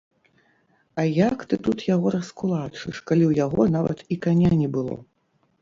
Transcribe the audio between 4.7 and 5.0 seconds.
было?